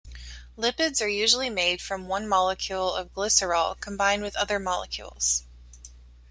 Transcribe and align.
Lipids 0.57 0.99
are 0.99 1.07
usually 1.07 1.51
made 1.51 1.79
from 1.79 2.07
one 2.07 2.27
molecule 2.27 2.91
of 2.91 3.13
glycerol 3.13 3.79
combined 3.79 4.23
with 4.23 4.35
other 4.35 4.57
molecules. 4.57 5.43